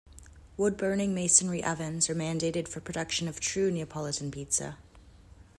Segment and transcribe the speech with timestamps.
[0.57, 4.79] Wood-burning masonry ovens are mandated for production of true Neapolitan pizza.